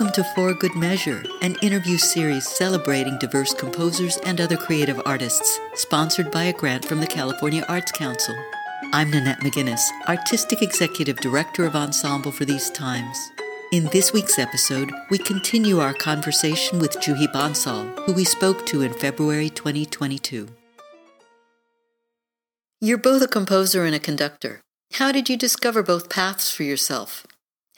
Welcome 0.00 0.24
to 0.24 0.30
For 0.34 0.54
Good 0.54 0.76
Measure, 0.76 1.22
an 1.42 1.56
interview 1.60 1.98
series 1.98 2.48
celebrating 2.48 3.18
diverse 3.18 3.52
composers 3.52 4.16
and 4.24 4.40
other 4.40 4.56
creative 4.56 4.98
artists, 5.04 5.60
sponsored 5.74 6.30
by 6.30 6.44
a 6.44 6.54
grant 6.54 6.86
from 6.86 7.00
the 7.00 7.06
California 7.06 7.66
Arts 7.68 7.92
Council. 7.92 8.34
I'm 8.94 9.10
Nanette 9.10 9.40
McGuinness, 9.40 9.82
Artistic 10.08 10.62
Executive 10.62 11.18
Director 11.18 11.66
of 11.66 11.76
Ensemble 11.76 12.32
for 12.32 12.46
these 12.46 12.70
times. 12.70 13.18
In 13.72 13.84
this 13.92 14.10
week's 14.10 14.38
episode, 14.38 14.90
we 15.10 15.18
continue 15.18 15.80
our 15.80 15.92
conversation 15.92 16.78
with 16.78 16.92
Juhi 16.92 17.30
Bansal, 17.30 17.94
who 18.06 18.14
we 18.14 18.24
spoke 18.24 18.64
to 18.68 18.80
in 18.80 18.94
February 18.94 19.50
2022. 19.50 20.48
You're 22.80 22.96
both 22.96 23.20
a 23.20 23.28
composer 23.28 23.84
and 23.84 23.94
a 23.94 24.00
conductor. 24.00 24.62
How 24.94 25.12
did 25.12 25.28
you 25.28 25.36
discover 25.36 25.82
both 25.82 26.08
paths 26.08 26.50
for 26.50 26.62
yourself? 26.62 27.26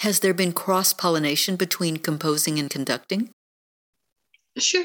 Has 0.03 0.19
there 0.19 0.35
been 0.35 0.53
cross 0.53 0.93
pollination 0.93 1.55
between 1.55 1.97
composing 1.97 2.59
and 2.59 2.69
conducting? 2.69 3.31
Sure. 4.59 4.85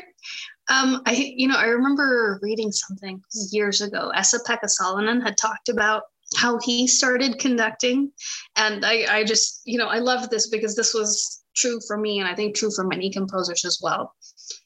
Um, 0.70 1.02
I, 1.07 1.34
you 1.35 1.48
know, 1.48 1.57
I 1.57 1.66
remember 1.66 2.40
reading 2.43 2.71
something 2.71 3.20
years 3.52 3.81
ago. 3.81 4.12
Esa-Pekka 4.13 4.70
Salonen 4.80 5.23
had 5.23 5.35
talked 5.35 5.70
about 5.70 6.03
how 6.35 6.59
he 6.59 6.85
started 6.85 7.40
conducting, 7.40 8.12
and 8.57 8.85
I, 8.85 9.07
I 9.09 9.23
just, 9.23 9.63
you 9.66 9.80
know, 9.80 9.88
I 9.88 9.98
love 9.98 10.30
this 10.30 10.49
because 10.49 10.76
this 10.76 10.93
was 10.93 11.43
true 11.55 11.79
for 11.88 11.98
me, 11.98 12.20
and 12.20 12.29
I 12.29 12.35
think 12.35 12.55
true 12.55 12.70
for 12.70 12.84
many 12.84 13.09
composers 13.09 13.65
as 13.65 13.79
well. 13.81 14.13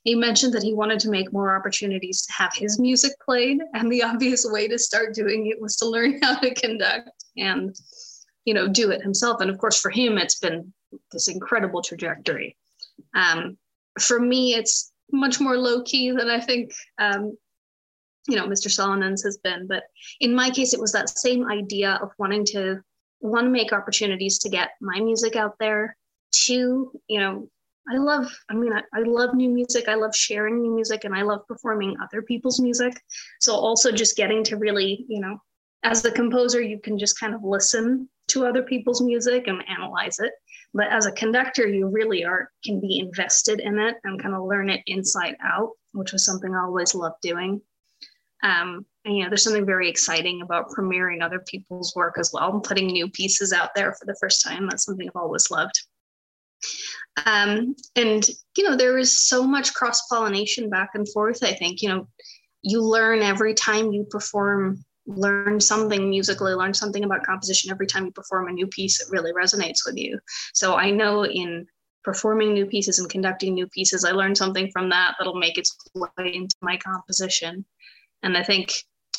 He 0.04 0.16
mentioned 0.16 0.54
that 0.54 0.64
he 0.64 0.74
wanted 0.74 1.00
to 1.00 1.10
make 1.10 1.32
more 1.32 1.56
opportunities 1.56 2.26
to 2.26 2.34
have 2.34 2.52
his 2.54 2.78
music 2.78 3.14
played, 3.24 3.60
and 3.74 3.90
the 3.90 4.04
obvious 4.12 4.46
way 4.46 4.68
to 4.68 4.78
start 4.78 5.14
doing 5.14 5.48
it 5.48 5.62
was 5.62 5.78
to 5.78 5.86
learn 5.88 6.20
how 6.22 6.40
to 6.40 6.54
conduct. 6.56 7.10
And 7.38 7.74
you 8.46 8.54
know 8.54 8.68
do 8.68 8.92
it 8.92 9.02
himself. 9.02 9.42
And 9.42 9.50
of 9.50 9.58
course 9.58 9.80
for 9.80 9.92
him 9.92 10.18
it's 10.18 10.40
been 10.40 10.74
this 11.12 11.28
incredible 11.28 11.82
trajectory. 11.82 12.58
Um, 13.14 13.58
for 14.00 14.20
me 14.20 14.54
it's 14.54 14.92
much 15.12 15.40
more 15.40 15.58
low 15.58 15.84
key 15.84 16.10
than 16.12 16.30
i 16.30 16.40
think 16.40 16.72
um, 16.98 17.38
you 18.28 18.38
know 18.38 18.48
mr 18.48 18.72
salonen's 18.72 19.24
has 19.24 19.38
been. 19.38 19.68
But 19.68 19.84
in 20.20 20.34
my 20.34 20.50
case 20.50 20.74
it 20.74 20.80
was 20.80 20.92
that 20.94 21.10
same 21.10 21.48
idea 21.48 22.00
of 22.02 22.12
wanting 22.18 22.46
to 22.48 22.82
one 23.20 23.52
make 23.52 23.74
opportunities 23.74 24.40
to 24.40 24.50
get 24.50 24.72
my 24.82 25.00
music 25.00 25.36
out 25.36 25.56
there. 25.60 25.96
Two 26.34 26.92
you 27.08 27.20
know 27.20 27.50
i 27.90 27.98
love 27.98 28.32
i 28.50 28.54
mean 28.54 28.72
I, 28.72 28.82
I 28.94 29.02
love 29.02 29.34
new 29.36 29.50
music. 29.50 29.88
I 29.88 29.96
love 29.96 30.16
sharing 30.16 30.62
new 30.62 30.74
music 30.74 31.04
and 31.04 31.14
i 31.14 31.24
love 31.24 31.48
performing 31.48 31.98
other 32.02 32.22
people's 32.22 32.60
music. 32.60 32.94
So 33.42 33.54
also 33.54 33.92
just 33.92 34.16
getting 34.16 34.44
to 34.46 34.58
really 34.58 35.06
you 35.10 35.20
know 35.20 35.42
as 35.84 36.02
the 36.02 36.12
composer 36.12 36.62
you 36.62 36.80
can 36.80 36.98
just 36.98 37.20
kind 37.20 37.34
of 37.34 37.44
listen 37.44 38.08
to 38.32 38.46
other 38.46 38.64
people's 38.64 39.02
music 39.02 39.48
and 39.48 39.64
analyze 39.68 40.20
it. 40.20 40.32
But 40.74 40.88
as 40.88 41.06
a 41.06 41.12
conductor, 41.12 41.68
you 41.68 41.88
really 41.88 42.24
are 42.24 42.50
can 42.64 42.80
be 42.80 43.00
invested 43.00 43.60
in 43.60 43.78
it 43.80 43.96
and 44.04 44.22
kind 44.22 44.36
of 44.36 44.44
learn 44.44 44.70
it 44.70 44.82
inside 44.88 45.36
out, 45.44 45.72
which 45.94 46.14
was 46.14 46.26
something 46.26 46.54
I 46.54 46.64
always 46.64 46.96
loved 46.96 47.22
doing. 47.22 47.62
Um, 48.44 48.86
and 49.06 49.18
you 49.18 49.24
know, 49.24 49.30
there's 49.30 49.44
something 49.44 49.66
very 49.66 49.90
exciting 49.90 50.42
about 50.42 50.70
premiering 50.70 51.22
other 51.22 51.44
people's 51.48 51.94
work 51.96 52.18
as 52.18 52.32
well, 52.34 52.52
and 52.54 52.64
putting 52.64 52.88
new 52.88 53.10
pieces 53.10 53.54
out 53.54 53.72
there 53.76 53.94
for 53.94 54.06
the 54.06 54.18
first 54.20 54.44
time. 54.44 54.68
That's 54.68 54.86
something 54.86 55.08
I've 55.08 55.22
always 55.22 55.50
loved. 55.52 55.80
Um, 57.26 57.76
and 57.96 58.28
you 58.56 58.64
know, 58.64 58.76
there 58.76 58.98
is 58.98 59.28
so 59.28 59.44
much 59.44 59.74
cross 59.74 60.08
pollination 60.08 60.70
back 60.70 60.92
and 60.94 61.08
forth. 61.12 61.44
I 61.44 61.54
think 61.54 61.82
you 61.82 61.90
know, 61.90 62.08
you 62.62 62.82
learn 62.82 63.22
every 63.22 63.54
time 63.54 63.92
you 63.92 64.06
perform 64.10 64.84
learn 65.08 65.60
something 65.60 66.10
musically, 66.10 66.54
learn 66.54 66.74
something 66.74 67.04
about 67.04 67.24
composition 67.24 67.72
every 67.72 67.88
time 67.88 68.06
you 68.06 68.12
perform 68.12 68.48
a 68.48 68.52
new 68.52 68.68
piece 68.68 69.00
that 69.00 69.12
really 69.12 69.34
resonates 69.34 69.80
with 69.86 69.98
you. 69.98 70.20
So 70.54 70.76
I 70.76 70.92
know 70.92 71.26
in 71.26 71.66
performing 72.04 72.54
new 72.54 72.66
pieces 72.66 73.00
and 73.00 73.10
conducting 73.10 73.54
new 73.54 73.68
pieces, 73.68 74.06
I 74.06 74.12
learned 74.12 74.38
something 74.38 74.70
from 74.72 74.90
that 74.90 75.16
that'll 75.18 75.36
make 75.36 75.58
its 75.58 75.76
way 75.96 76.34
into 76.34 76.56
my 76.62 76.78
composition. 76.78 77.66
And 78.24 78.38
I 78.38 78.44
think, 78.44 78.72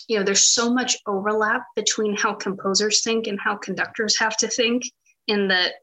you 0.09 0.19
know, 0.19 0.25
there's 0.25 0.51
so 0.51 0.73
much 0.73 0.97
overlap 1.07 1.63
between 1.77 2.17
how 2.17 2.35
composers 2.35 3.03
think 3.03 3.27
and 3.27 3.39
how 3.41 3.57
conductors 3.57 4.19
have 4.19 4.37
to 4.39 4.49
think, 4.49 4.85
in 5.29 5.49
that 5.49 5.75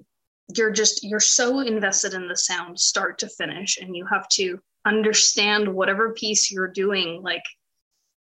you're 0.56 0.72
just, 0.72 1.04
you're 1.04 1.20
so 1.20 1.60
invested 1.60 2.14
in 2.14 2.28
the 2.28 2.36
sound 2.36 2.80
start 2.80 3.20
to 3.20 3.30
finish, 3.30 3.78
and 3.78 3.96
you 3.96 4.06
have 4.06 4.28
to 4.30 4.60
understand 4.86 5.68
whatever 5.68 6.14
piece 6.14 6.52
you're 6.52 6.68
doing, 6.68 7.22
like 7.22 7.44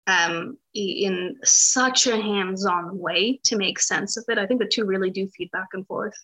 um, 0.08 0.58
in 0.74 1.36
such 1.44 2.08
a 2.08 2.22
hands-on 2.22 2.98
way 2.98 3.40
to 3.44 3.58
make 3.58 3.80
sense 3.80 4.18
of 4.18 4.26
it. 4.30 4.38
I 4.38 4.46
think 4.46 4.60
the 4.60 4.68
two 4.68 4.86
really 4.86 5.10
do 5.10 5.28
feed 5.28 5.52
back 5.52 5.68
and 5.74 5.86
forth. 5.86 6.16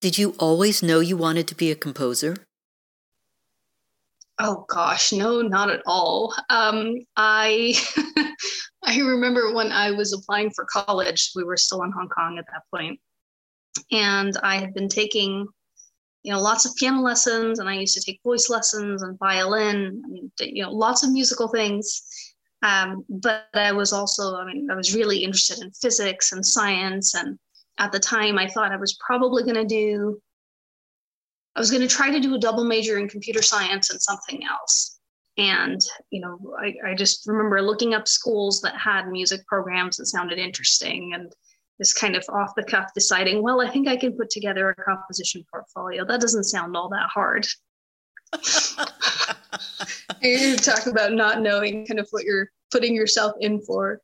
Did 0.00 0.16
you 0.16 0.34
always 0.38 0.82
know 0.82 1.00
you 1.00 1.16
wanted 1.16 1.46
to 1.48 1.54
be 1.54 1.70
a 1.70 1.76
composer? 1.76 2.46
Oh 4.38 4.64
gosh, 4.70 5.12
no, 5.12 5.42
not 5.42 5.68
at 5.68 5.82
all. 5.84 6.34
Um, 6.48 6.96
I 7.16 7.74
I 8.84 8.98
remember 8.98 9.52
when 9.52 9.70
I 9.70 9.90
was 9.90 10.14
applying 10.14 10.50
for 10.50 10.64
college, 10.64 11.32
we 11.34 11.44
were 11.44 11.58
still 11.58 11.82
in 11.82 11.92
Hong 11.92 12.08
Kong 12.08 12.38
at 12.38 12.46
that 12.46 12.62
point, 12.74 12.98
and 13.92 14.34
I 14.42 14.56
had 14.56 14.72
been 14.72 14.88
taking 14.88 15.46
you 16.22 16.32
know 16.32 16.40
lots 16.40 16.64
of 16.64 16.74
piano 16.76 17.00
lessons 17.00 17.58
and 17.58 17.68
i 17.68 17.74
used 17.74 17.94
to 17.94 18.00
take 18.00 18.20
voice 18.22 18.50
lessons 18.50 19.02
and 19.02 19.18
violin 19.18 20.02
mean 20.08 20.30
you 20.40 20.62
know 20.62 20.70
lots 20.70 21.02
of 21.02 21.12
musical 21.12 21.48
things. 21.48 22.02
Um, 22.62 23.04
but 23.08 23.46
i 23.54 23.72
was 23.72 23.92
also 23.92 24.36
i 24.36 24.44
mean 24.44 24.68
i 24.70 24.74
was 24.74 24.94
really 24.94 25.18
interested 25.18 25.60
in 25.60 25.70
physics 25.70 26.32
and 26.32 26.44
science 26.44 27.14
and 27.14 27.38
at 27.78 27.90
the 27.90 27.98
time 27.98 28.38
i 28.38 28.46
thought 28.46 28.72
i 28.72 28.76
was 28.76 28.98
probably 29.04 29.44
going 29.44 29.54
to 29.54 29.64
do 29.64 30.20
i 31.56 31.60
was 31.60 31.70
going 31.70 31.86
to 31.86 31.88
try 31.88 32.10
to 32.10 32.20
do 32.20 32.34
a 32.34 32.38
double 32.38 32.64
major 32.64 32.98
in 32.98 33.08
computer 33.08 33.42
science 33.42 33.90
and 33.90 34.00
something 34.00 34.42
else. 34.44 34.98
And 35.38 35.80
you 36.10 36.20
know 36.20 36.38
I, 36.58 36.90
I 36.90 36.94
just 36.94 37.26
remember 37.26 37.62
looking 37.62 37.94
up 37.94 38.06
schools 38.06 38.60
that 38.60 38.76
had 38.76 39.08
music 39.08 39.46
programs 39.46 39.96
that 39.96 40.06
sounded 40.06 40.38
interesting 40.38 41.12
and 41.14 41.32
just 41.80 41.98
kind 41.98 42.14
of 42.14 42.24
off 42.28 42.52
the 42.56 42.62
cuff 42.62 42.90
deciding, 42.94 43.42
well, 43.42 43.60
I 43.60 43.70
think 43.70 43.88
I 43.88 43.96
can 43.96 44.16
put 44.16 44.30
together 44.30 44.68
a 44.70 44.74
composition 44.74 45.44
portfolio. 45.50 46.04
That 46.04 46.20
doesn't 46.20 46.44
sound 46.44 46.76
all 46.76 46.90
that 46.90 47.08
hard. 47.08 47.46
you 50.22 50.56
talk 50.56 50.86
about 50.86 51.12
not 51.12 51.40
knowing 51.40 51.86
kind 51.86 51.98
of 51.98 52.06
what 52.10 52.24
you're 52.24 52.50
putting 52.70 52.94
yourself 52.94 53.32
in 53.40 53.60
for. 53.62 54.00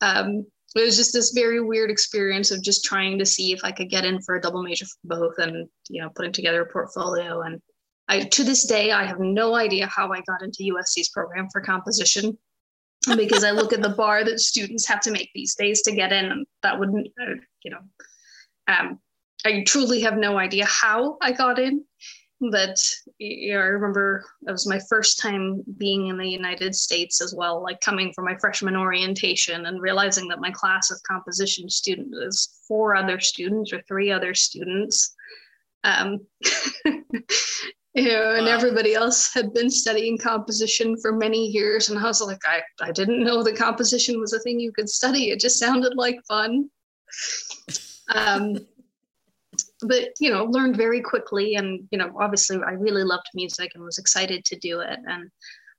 Um, 0.00 0.46
it 0.74 0.84
was 0.84 0.96
just 0.96 1.12
this 1.12 1.32
very 1.32 1.60
weird 1.60 1.90
experience 1.90 2.50
of 2.50 2.62
just 2.62 2.84
trying 2.84 3.18
to 3.18 3.26
see 3.26 3.52
if 3.52 3.64
I 3.64 3.72
could 3.72 3.90
get 3.90 4.04
in 4.04 4.22
for 4.22 4.36
a 4.36 4.40
double 4.40 4.62
major 4.62 4.86
for 4.86 4.96
both 5.04 5.38
and, 5.38 5.68
you 5.88 6.00
know, 6.00 6.10
putting 6.14 6.32
together 6.32 6.62
a 6.62 6.72
portfolio. 6.72 7.42
And 7.42 7.60
I, 8.08 8.20
to 8.20 8.44
this 8.44 8.66
day, 8.66 8.92
I 8.92 9.04
have 9.04 9.20
no 9.20 9.56
idea 9.56 9.86
how 9.88 10.10
I 10.12 10.22
got 10.22 10.42
into 10.42 10.72
USC's 10.74 11.10
program 11.10 11.48
for 11.52 11.60
composition 11.60 12.38
because 13.16 13.44
I 13.44 13.50
look 13.50 13.72
at 13.72 13.82
the 13.82 13.90
bar 13.90 14.24
that 14.24 14.40
students 14.40 14.86
have 14.86 15.00
to 15.00 15.10
make 15.10 15.30
these 15.34 15.54
days 15.54 15.82
to 15.82 15.92
get 15.92 16.12
in, 16.12 16.26
and 16.26 16.46
that 16.62 16.78
wouldn't, 16.78 17.08
uh, 17.20 17.34
you 17.62 17.70
know, 17.70 17.80
um, 18.68 18.98
I 19.44 19.64
truly 19.66 20.00
have 20.02 20.16
no 20.16 20.38
idea 20.38 20.66
how 20.66 21.16
I 21.22 21.32
got 21.32 21.58
in. 21.58 21.84
But 22.50 22.78
you 23.18 23.52
know, 23.52 23.60
I 23.60 23.64
remember 23.64 24.24
it 24.46 24.50
was 24.50 24.66
my 24.66 24.80
first 24.88 25.18
time 25.18 25.62
being 25.76 26.06
in 26.06 26.16
the 26.16 26.26
United 26.26 26.74
States 26.74 27.20
as 27.20 27.34
well, 27.34 27.62
like 27.62 27.82
coming 27.82 28.12
for 28.14 28.24
my 28.24 28.34
freshman 28.40 28.76
orientation 28.76 29.66
and 29.66 29.82
realizing 29.82 30.26
that 30.28 30.40
my 30.40 30.50
class 30.50 30.90
of 30.90 31.02
composition 31.02 31.68
students 31.68 32.16
was 32.18 32.60
four 32.66 32.96
other 32.96 33.20
students 33.20 33.74
or 33.74 33.82
three 33.82 34.10
other 34.10 34.34
students. 34.34 35.14
Um, 35.84 36.20
you 37.94 38.08
know, 38.08 38.34
and 38.34 38.46
wow. 38.46 38.52
everybody 38.52 38.94
else 38.94 39.32
had 39.34 39.52
been 39.52 39.68
studying 39.68 40.16
composition 40.16 40.96
for 40.96 41.12
many 41.12 41.48
years. 41.48 41.88
And 41.88 41.98
I 41.98 42.04
was 42.04 42.20
like, 42.22 42.40
I, 42.44 42.62
I 42.80 42.92
didn't 42.92 43.24
know 43.24 43.42
that 43.42 43.56
composition 43.56 44.20
was 44.20 44.32
a 44.32 44.38
thing 44.40 44.60
you 44.60 44.72
could 44.72 44.88
study. 44.88 45.30
It 45.30 45.40
just 45.40 45.58
sounded 45.58 45.96
like 45.96 46.20
fun. 46.28 46.70
Um, 48.14 48.58
but, 49.82 50.10
you 50.20 50.30
know, 50.30 50.44
learned 50.44 50.76
very 50.76 51.00
quickly. 51.00 51.56
And, 51.56 51.88
you 51.90 51.98
know, 51.98 52.12
obviously 52.20 52.58
I 52.64 52.72
really 52.72 53.02
loved 53.02 53.26
music 53.34 53.72
and 53.74 53.82
was 53.82 53.98
excited 53.98 54.44
to 54.44 54.58
do 54.58 54.80
it. 54.80 54.98
And 55.06 55.30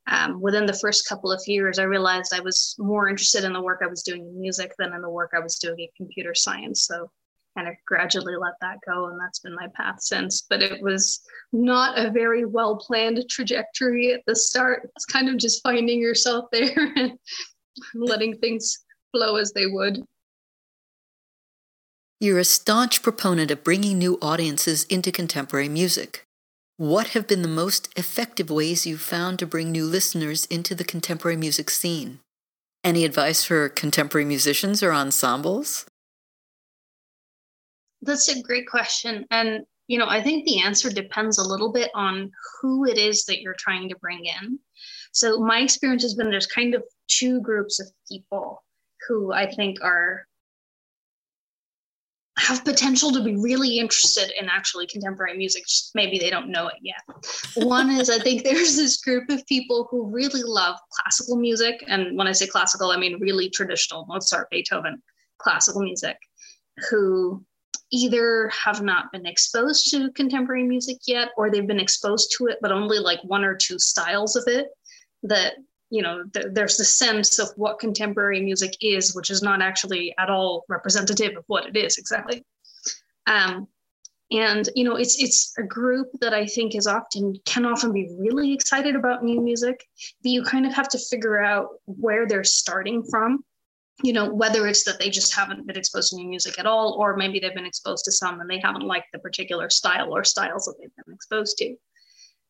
um, 0.07 0.41
within 0.41 0.65
the 0.65 0.73
first 0.73 1.07
couple 1.07 1.31
of 1.31 1.41
years, 1.47 1.79
I 1.79 1.83
realized 1.83 2.33
I 2.33 2.41
was 2.41 2.75
more 2.77 3.07
interested 3.07 3.45
in 3.45 3.53
the 3.53 3.61
work 3.61 3.81
I 3.83 3.87
was 3.87 4.03
doing 4.03 4.21
in 4.21 4.39
music 4.39 4.73
than 4.77 4.93
in 4.93 5.01
the 5.01 5.09
work 5.09 5.31
I 5.33 5.39
was 5.39 5.59
doing 5.59 5.79
in 5.79 5.87
computer 5.95 6.35
science. 6.35 6.81
So 6.87 7.09
kind 7.55 7.67
of 7.67 7.75
gradually 7.85 8.35
let 8.35 8.53
that 8.61 8.77
go 8.87 9.07
and 9.07 9.19
that's 9.19 9.39
been 9.39 9.55
my 9.55 9.67
path 9.75 10.01
since. 10.01 10.41
But 10.49 10.61
it 10.63 10.81
was 10.81 11.21
not 11.51 11.97
a 11.97 12.09
very 12.09 12.45
well 12.45 12.77
planned 12.77 13.23
trajectory 13.29 14.13
at 14.13 14.21
the 14.25 14.35
start. 14.35 14.89
It's 14.95 15.05
kind 15.05 15.29
of 15.29 15.37
just 15.37 15.63
finding 15.63 15.99
yourself 15.99 16.45
there 16.51 16.71
and 16.95 17.17
letting 17.93 18.37
things 18.37 18.79
flow 19.11 19.35
as 19.35 19.51
they 19.51 19.67
would. 19.67 20.03
You're 22.19 22.39
a 22.39 22.45
staunch 22.45 23.01
proponent 23.01 23.49
of 23.49 23.63
bringing 23.63 23.97
new 23.97 24.19
audiences 24.21 24.83
into 24.85 25.11
contemporary 25.11 25.69
music. 25.69 26.23
What 26.77 27.09
have 27.09 27.27
been 27.27 27.41
the 27.41 27.47
most 27.47 27.89
effective 27.95 28.49
ways 28.49 28.85
you've 28.85 29.01
found 29.01 29.39
to 29.39 29.47
bring 29.47 29.71
new 29.71 29.85
listeners 29.85 30.45
into 30.45 30.75
the 30.75 30.83
contemporary 30.83 31.37
music 31.37 31.69
scene? 31.69 32.19
Any 32.83 33.05
advice 33.05 33.43
for 33.43 33.69
contemporary 33.69 34.25
musicians 34.25 34.81
or 34.81 34.91
ensembles 34.91 35.85
that's 38.01 38.27
a 38.29 38.41
great 38.41 38.67
question. 38.67 39.25
And 39.31 39.65
you 39.87 39.97
know, 39.97 40.07
I 40.07 40.23
think 40.23 40.45
the 40.45 40.61
answer 40.61 40.89
depends 40.89 41.37
a 41.37 41.43
little 41.43 41.71
bit 41.71 41.91
on 41.93 42.31
who 42.61 42.85
it 42.85 42.97
is 42.97 43.25
that 43.25 43.41
you're 43.41 43.55
trying 43.59 43.89
to 43.89 43.95
bring 43.97 44.25
in. 44.25 44.57
So 45.11 45.39
my 45.39 45.59
experience 45.59 46.03
has 46.03 46.13
been 46.13 46.29
there's 46.29 46.47
kind 46.47 46.73
of 46.73 46.83
two 47.09 47.41
groups 47.41 47.79
of 47.81 47.87
people 48.07 48.63
who 49.07 49.33
I 49.33 49.51
think 49.51 49.81
are 49.81 50.25
have 52.37 52.63
potential 52.63 53.11
to 53.11 53.23
be 53.23 53.35
really 53.35 53.77
interested 53.77 54.31
in 54.39 54.49
actually 54.49 54.87
contemporary 54.87 55.37
music 55.37 55.63
just 55.67 55.91
maybe 55.93 56.17
they 56.17 56.29
don't 56.29 56.49
know 56.49 56.67
it 56.67 56.77
yet 56.81 57.01
one 57.55 57.89
is 57.89 58.09
i 58.09 58.17
think 58.17 58.43
there's 58.45 58.75
this 58.75 58.97
group 59.01 59.29
of 59.29 59.45
people 59.47 59.87
who 59.91 60.09
really 60.09 60.41
love 60.43 60.77
classical 60.91 61.35
music 61.35 61.83
and 61.87 62.17
when 62.17 62.27
i 62.27 62.31
say 62.31 62.47
classical 62.47 62.89
i 62.89 62.97
mean 62.97 63.19
really 63.19 63.49
traditional 63.49 64.05
mozart 64.07 64.49
beethoven 64.49 65.01
classical 65.39 65.81
music 65.81 66.17
who 66.89 67.43
either 67.91 68.49
have 68.49 68.81
not 68.81 69.11
been 69.11 69.25
exposed 69.25 69.91
to 69.91 70.11
contemporary 70.11 70.63
music 70.63 70.97
yet 71.05 71.29
or 71.37 71.49
they've 71.49 71.67
been 71.67 71.79
exposed 71.79 72.33
to 72.37 72.47
it 72.47 72.57
but 72.61 72.71
only 72.71 72.99
like 72.99 73.19
one 73.23 73.43
or 73.43 73.55
two 73.55 73.77
styles 73.77 74.35
of 74.35 74.43
it 74.47 74.69
that 75.23 75.55
you 75.89 76.01
know 76.01 76.23
th- 76.33 76.47
there's 76.53 76.77
the 76.77 76.85
sense 76.85 77.37
of 77.37 77.49
what 77.57 77.79
contemporary 77.79 78.41
music 78.41 78.73
is 78.81 79.15
which 79.15 79.29
is 79.29 79.41
not 79.41 79.61
actually 79.61 80.13
at 80.17 80.29
all 80.29 80.63
representative 80.69 81.37
of 81.37 81.43
what 81.47 81.67
it 81.67 81.75
is 81.75 81.97
exactly. 81.97 82.43
Um, 83.27 83.67
and 84.31 84.69
you 84.75 84.83
know 84.83 84.95
it's 84.95 85.21
it's 85.21 85.53
a 85.57 85.63
group 85.63 86.07
that 86.21 86.33
i 86.33 86.45
think 86.45 86.73
is 86.73 86.87
often 86.87 87.35
can 87.45 87.65
often 87.65 87.91
be 87.91 88.09
really 88.17 88.53
excited 88.53 88.95
about 88.95 89.23
new 89.23 89.41
music 89.41 89.85
but 90.23 90.31
you 90.31 90.43
kind 90.43 90.65
of 90.65 90.73
have 90.73 90.87
to 90.87 90.97
figure 90.97 91.43
out 91.43 91.67
where 91.85 92.25
they're 92.27 92.43
starting 92.43 93.03
from 93.03 93.43
you 94.03 94.13
know 94.13 94.33
whether 94.33 94.67
it's 94.67 94.83
that 94.83 94.99
they 94.99 95.09
just 95.09 95.35
haven't 95.35 95.65
been 95.67 95.77
exposed 95.77 96.09
to 96.09 96.15
new 96.15 96.27
music 96.27 96.57
at 96.59 96.65
all 96.65 96.95
or 96.99 97.15
maybe 97.15 97.39
they've 97.39 97.55
been 97.55 97.65
exposed 97.65 98.05
to 98.05 98.11
some 98.11 98.39
and 98.39 98.49
they 98.49 98.59
haven't 98.59 98.85
liked 98.85 99.07
the 99.13 99.19
particular 99.19 99.69
style 99.69 100.15
or 100.15 100.23
styles 100.23 100.65
that 100.65 100.75
they've 100.79 101.05
been 101.05 101.13
exposed 101.13 101.57
to. 101.57 101.75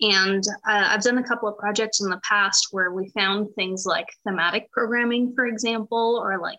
And 0.01 0.44
uh, 0.68 0.88
I've 0.89 1.03
done 1.03 1.19
a 1.19 1.24
couple 1.24 1.48
of 1.48 1.57
projects 1.57 2.01
in 2.01 2.09
the 2.09 2.19
past 2.27 2.69
where 2.71 2.92
we 2.92 3.09
found 3.09 3.53
things 3.53 3.86
like 3.86 4.07
thematic 4.25 4.71
programming, 4.71 5.33
for 5.36 5.45
example, 5.45 6.19
or 6.24 6.39
like, 6.39 6.57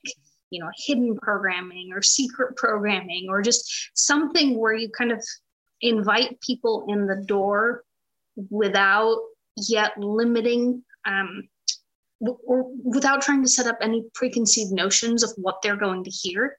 you 0.50 0.60
know, 0.60 0.70
hidden 0.86 1.16
programming 1.16 1.90
or 1.92 2.02
secret 2.02 2.56
programming, 2.56 3.26
or 3.28 3.42
just 3.42 3.90
something 3.94 4.56
where 4.56 4.74
you 4.74 4.88
kind 4.90 5.10
of 5.10 5.20
invite 5.80 6.40
people 6.40 6.86
in 6.88 7.06
the 7.06 7.24
door 7.26 7.82
without 8.48 9.18
yet 9.56 9.98
limiting 9.98 10.84
um, 11.04 11.48
or 12.44 12.70
without 12.84 13.22
trying 13.22 13.42
to 13.42 13.48
set 13.48 13.66
up 13.66 13.78
any 13.80 14.04
preconceived 14.14 14.72
notions 14.72 15.22
of 15.22 15.32
what 15.36 15.60
they're 15.62 15.76
going 15.76 16.04
to 16.04 16.10
hear. 16.10 16.56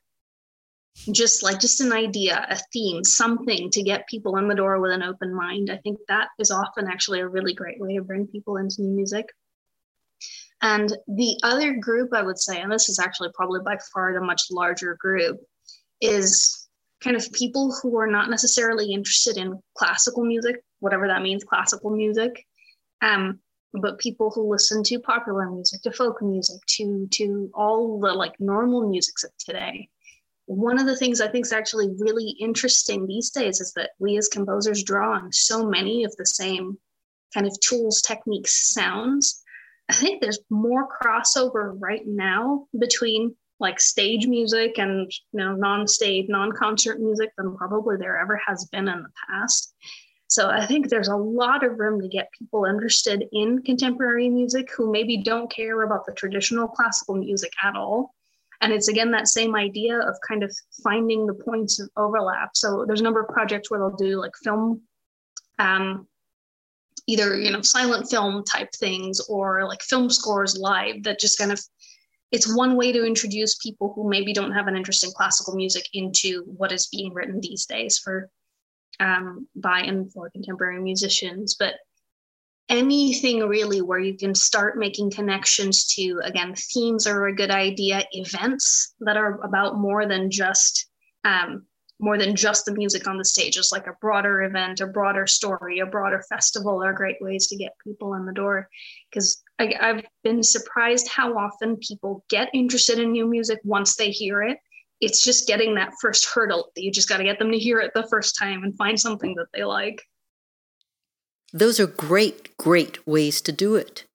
Just 1.11 1.41
like 1.41 1.59
just 1.59 1.81
an 1.81 1.91
idea 1.91 2.45
a 2.49 2.57
theme 2.71 3.03
something 3.03 3.71
to 3.71 3.81
get 3.81 4.07
people 4.07 4.37
in 4.37 4.47
the 4.47 4.53
door 4.53 4.79
with 4.79 4.91
an 4.91 5.01
open 5.01 5.33
mind. 5.33 5.71
I 5.71 5.77
think 5.77 5.97
that 6.07 6.27
is 6.37 6.51
often 6.51 6.87
actually 6.87 7.19
a 7.19 7.27
really 7.27 7.53
great 7.53 7.79
way 7.79 7.95
to 7.95 8.03
bring 8.03 8.27
people 8.27 8.57
into 8.57 8.83
new 8.83 8.95
music. 8.95 9.25
And 10.61 10.95
the 11.07 11.37
other 11.43 11.73
group 11.73 12.13
i 12.13 12.21
would 12.21 12.37
say 12.37 12.61
and 12.61 12.71
this 12.71 12.87
is 12.87 12.99
actually 12.99 13.29
probably 13.33 13.59
by 13.65 13.77
far 13.91 14.13
the 14.13 14.21
much 14.21 14.43
larger 14.51 14.95
group 14.99 15.41
is 15.99 16.69
kind 17.03 17.17
of 17.17 17.29
people 17.33 17.75
who 17.81 17.97
are 17.97 18.07
not 18.07 18.29
necessarily 18.29 18.93
interested 18.93 19.35
in 19.35 19.59
classical 19.75 20.23
music 20.23 20.63
whatever 20.83 21.07
that 21.07 21.21
means 21.21 21.45
classical 21.45 21.89
music. 21.91 22.45
Um, 23.01 23.39
but 23.73 23.97
people 23.97 24.29
who 24.29 24.51
listen 24.51 24.83
to 24.83 24.99
popular 24.99 25.49
music 25.49 25.81
to 25.81 25.91
folk 25.91 26.21
music 26.21 26.59
to 26.67 27.07
to 27.11 27.49
all 27.53 27.99
the 27.99 28.13
like 28.13 28.39
normal 28.39 28.87
musics 28.87 29.23
of 29.23 29.31
today 29.37 29.89
one 30.45 30.77
of 30.77 30.85
the 30.85 30.95
things 30.95 31.21
I 31.21 31.27
think 31.27 31.45
is 31.45 31.53
actually 31.53 31.89
really 31.97 32.35
interesting 32.39 33.07
these 33.07 33.29
days 33.29 33.61
is 33.61 33.73
that 33.73 33.91
we 33.99 34.17
as 34.17 34.27
composers 34.27 34.83
draw 34.83 35.15
on 35.15 35.31
so 35.31 35.67
many 35.67 36.03
of 36.03 36.15
the 36.17 36.25
same 36.25 36.77
kind 37.33 37.47
of 37.47 37.59
tools, 37.61 38.01
techniques, 38.01 38.73
sounds. 38.73 39.41
I 39.89 39.93
think 39.93 40.21
there's 40.21 40.39
more 40.49 40.87
crossover 40.87 41.75
right 41.79 42.05
now 42.05 42.67
between 42.77 43.35
like 43.59 43.79
stage 43.79 44.27
music 44.27 44.77
and 44.77 45.11
you 45.31 45.39
know 45.39 45.55
non-stage, 45.55 46.25
non-concert 46.27 46.99
music 46.99 47.29
than 47.37 47.55
probably 47.55 47.95
there 47.97 48.17
ever 48.17 48.39
has 48.45 48.65
been 48.65 48.87
in 48.87 49.03
the 49.03 49.09
past. 49.29 49.73
So 50.33 50.49
I 50.49 50.65
think 50.65 50.89
there's 50.89 51.09
a 51.09 51.15
lot 51.15 51.63
of 51.63 51.77
room 51.77 52.01
to 52.01 52.07
get 52.07 52.31
people 52.31 52.65
interested 52.65 53.23
in 53.33 53.61
contemporary 53.61 54.29
music 54.29 54.67
who 54.75 54.91
maybe 54.91 55.17
don't 55.17 55.47
care 55.47 55.83
about 55.83 56.07
the 56.07 56.11
traditional 56.13 56.67
classical 56.67 57.13
music 57.13 57.51
at 57.63 57.75
all. 57.75 58.15
And 58.59 58.73
it's 58.73 58.87
again 58.87 59.11
that 59.11 59.27
same 59.27 59.55
idea 59.55 59.99
of 59.99 60.15
kind 60.27 60.41
of 60.41 60.51
finding 60.83 61.27
the 61.27 61.35
points 61.35 61.79
of 61.79 61.87
overlap. 61.97 62.57
So 62.57 62.83
there's 62.87 63.01
a 63.01 63.03
number 63.03 63.21
of 63.21 63.27
projects 63.27 63.69
where 63.69 63.79
they'll 63.79 63.95
do 63.95 64.19
like 64.19 64.31
film 64.43 64.81
um, 65.59 66.07
either 67.05 67.39
you 67.39 67.51
know 67.51 67.61
silent 67.61 68.09
film 68.09 68.43
type 68.43 68.71
things 68.73 69.19
or 69.29 69.67
like 69.67 69.83
film 69.83 70.09
scores 70.09 70.57
live 70.57 71.03
that 71.03 71.19
just 71.19 71.37
kind 71.37 71.51
of 71.51 71.61
it's 72.31 72.55
one 72.55 72.75
way 72.75 72.91
to 72.91 73.05
introduce 73.05 73.53
people 73.57 73.93
who 73.95 74.09
maybe 74.09 74.33
don't 74.33 74.53
have 74.53 74.65
an 74.65 74.75
interest 74.75 75.03
in 75.03 75.11
classical 75.11 75.53
music 75.53 75.87
into 75.93 76.41
what 76.57 76.71
is 76.71 76.87
being 76.87 77.13
written 77.13 77.39
these 77.39 77.67
days 77.67 77.99
for 77.99 78.31
um, 78.99 79.47
by 79.55 79.79
and 79.81 80.11
for 80.11 80.29
contemporary 80.29 80.81
musicians 80.81 81.55
but 81.55 81.75
anything 82.69 83.39
really 83.47 83.81
where 83.81 83.99
you 83.99 84.15
can 84.15 84.33
start 84.33 84.77
making 84.77 85.11
connections 85.11 85.85
to 85.85 86.21
again 86.23 86.55
themes 86.55 87.05
are 87.05 87.27
a 87.27 87.35
good 87.35 87.51
idea 87.51 88.03
events 88.13 88.95
that 89.01 89.17
are 89.17 89.39
about 89.43 89.77
more 89.77 90.05
than 90.05 90.31
just 90.31 90.87
um, 91.25 91.65
more 91.99 92.17
than 92.17 92.35
just 92.35 92.65
the 92.65 92.73
music 92.73 93.07
on 93.07 93.17
the 93.17 93.23
stage. 93.23 93.53
Just 93.53 93.71
like 93.71 93.87
a 93.87 93.95
broader 94.01 94.43
event 94.43 94.81
a 94.81 94.87
broader 94.87 95.25
story 95.27 95.79
a 95.79 95.85
broader 95.85 96.21
festival 96.27 96.83
are 96.83 96.93
great 96.93 97.17
ways 97.21 97.47
to 97.47 97.55
get 97.55 97.73
people 97.83 98.13
in 98.15 98.25
the 98.25 98.33
door. 98.33 98.69
Because 99.09 99.41
i've 99.59 100.03
been 100.23 100.41
surprised 100.41 101.07
how 101.07 101.37
often 101.37 101.77
people 101.77 102.25
get 102.29 102.49
interested 102.53 102.97
in 102.97 103.11
new 103.11 103.27
music 103.27 103.59
once 103.63 103.95
they 103.95 104.09
hear 104.09 104.41
it 104.41 104.57
it's 105.03 105.23
just 105.23 105.47
getting 105.47 105.75
that 105.75 105.91
first 106.01 106.25
hurdle 106.33 106.71
you 106.75 106.91
just 106.91 107.09
got 107.09 107.17
to 107.17 107.23
get 107.23 107.39
them 107.39 107.51
to 107.51 107.59
hear 107.59 107.79
it 107.79 107.91
the 107.93 108.07
first 108.07 108.37
time 108.37 108.63
and 108.63 108.75
find 108.77 108.99
something 108.99 109.35
that 109.35 109.47
they 109.53 109.63
like 109.63 110.01
those 111.53 111.79
are 111.79 111.85
great, 111.85 112.57
great 112.57 113.05
ways 113.05 113.39
to 113.41 113.51
do 113.51 113.75
it. 113.75 114.05